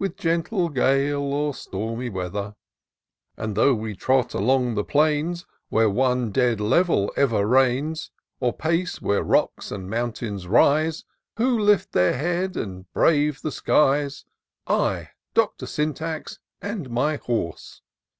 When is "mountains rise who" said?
9.88-11.56